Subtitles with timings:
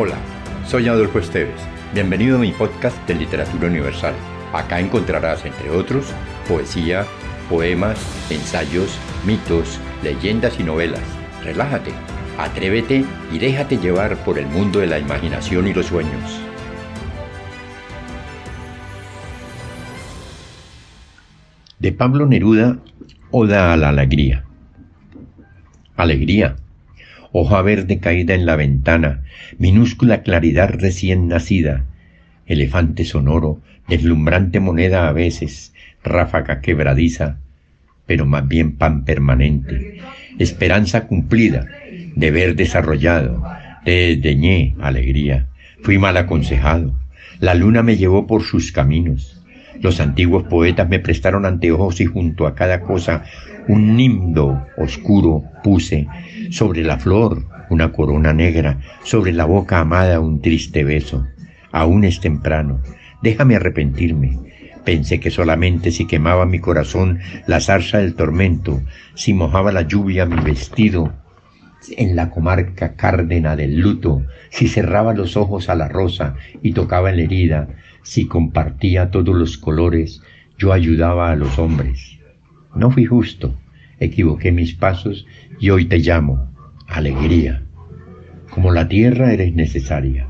[0.00, 0.14] Hola,
[0.64, 1.60] soy Adolfo Esteves.
[1.92, 4.14] Bienvenido a mi podcast de Literatura Universal.
[4.52, 6.12] Acá encontrarás, entre otros,
[6.46, 7.04] poesía,
[7.50, 7.98] poemas,
[8.30, 11.02] ensayos, mitos, leyendas y novelas.
[11.42, 11.90] Relájate,
[12.38, 16.40] atrévete y déjate llevar por el mundo de la imaginación y los sueños.
[21.80, 22.78] De Pablo Neruda,
[23.32, 24.44] Oda a la Alegría.
[25.96, 26.54] Alegría
[27.32, 29.22] hoja verde caída en la ventana,
[29.58, 31.84] minúscula claridad recién nacida,
[32.46, 37.38] elefante sonoro, deslumbrante moneda a veces, ráfaga quebradiza,
[38.06, 40.00] pero más bien pan permanente,
[40.38, 41.66] esperanza cumplida,
[42.16, 43.44] deber desarrollado,
[43.84, 45.46] desdeñé alegría,
[45.82, 46.94] fui mal aconsejado,
[47.40, 49.40] la luna me llevó por sus caminos,
[49.80, 53.24] los antiguos poetas me prestaron anteojos y junto a cada cosa
[53.68, 56.08] un nimbo oscuro puse,
[56.50, 61.26] sobre la flor una corona negra, sobre la boca amada un triste beso.
[61.70, 62.80] Aún es temprano,
[63.22, 64.38] déjame arrepentirme.
[64.84, 68.80] Pensé que solamente si quemaba mi corazón la zarza del tormento,
[69.14, 71.12] si mojaba la lluvia mi vestido,
[71.96, 77.12] en la comarca cárdena del luto, si cerraba los ojos a la rosa y tocaba
[77.12, 77.68] la herida,
[78.02, 80.22] si compartía todos los colores,
[80.58, 82.18] yo ayudaba a los hombres.
[82.74, 83.54] No fui justo,
[83.98, 85.26] equivoqué mis pasos
[85.58, 86.50] y hoy te llamo,
[86.86, 87.62] alegría.
[88.50, 90.28] Como la tierra eres necesaria,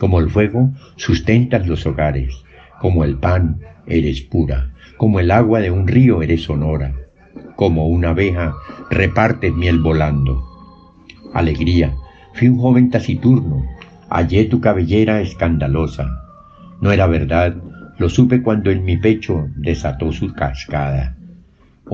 [0.00, 2.44] como el fuego sustentas los hogares,
[2.80, 6.94] como el pan eres pura, como el agua de un río eres sonora,
[7.56, 8.54] como una abeja
[8.90, 10.44] repartes miel volando.
[11.32, 11.94] Alegría,
[12.34, 13.64] fui un joven taciturno,
[14.08, 16.08] hallé tu cabellera escandalosa,
[16.80, 17.56] no era verdad,
[17.98, 21.16] lo supe cuando en mi pecho desató su cascada.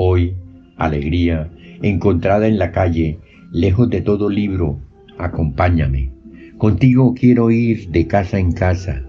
[0.03, 0.35] Hoy,
[0.79, 1.51] alegría,
[1.83, 3.19] encontrada en la calle,
[3.53, 4.81] lejos de todo libro,
[5.19, 6.11] acompáñame.
[6.57, 9.03] Contigo quiero ir de casa en casa,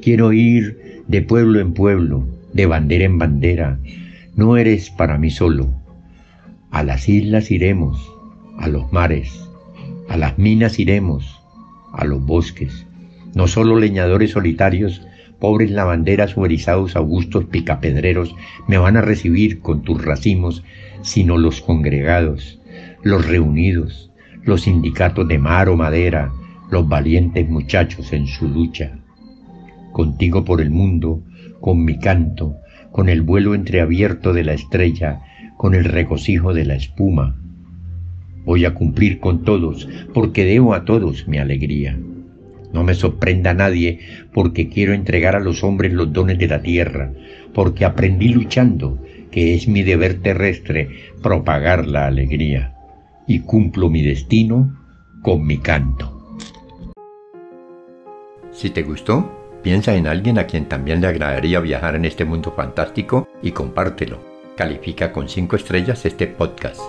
[0.00, 3.78] quiero ir de pueblo en pueblo, de bandera en bandera.
[4.34, 5.68] No eres para mí solo.
[6.70, 8.00] A las islas iremos,
[8.56, 9.50] a los mares,
[10.08, 11.42] a las minas iremos,
[11.92, 12.86] a los bosques.
[13.34, 15.02] No solo leñadores solitarios,
[15.42, 18.32] pobres lavanderas o erizados augustos picapedreros
[18.68, 20.62] me van a recibir con tus racimos,
[21.02, 22.60] sino los congregados,
[23.02, 24.12] los reunidos,
[24.44, 26.30] los sindicatos de mar o madera,
[26.70, 29.00] los valientes muchachos en su lucha.
[29.90, 31.24] Contigo por el mundo,
[31.60, 32.54] con mi canto,
[32.92, 35.22] con el vuelo entreabierto de la estrella,
[35.56, 37.36] con el regocijo de la espuma.
[38.44, 41.98] Voy a cumplir con todos, porque debo a todos mi alegría.
[42.72, 44.00] No me sorprenda nadie
[44.32, 47.12] porque quiero entregar a los hombres los dones de la tierra,
[47.52, 48.98] porque aprendí luchando
[49.30, 50.88] que es mi deber terrestre
[51.22, 52.74] propagar la alegría
[53.26, 54.78] y cumplo mi destino
[55.22, 56.38] con mi canto.
[58.52, 62.52] Si te gustó, piensa en alguien a quien también le agradaría viajar en este mundo
[62.54, 64.20] fantástico y compártelo.
[64.56, 66.80] Califica con 5 estrellas este podcast.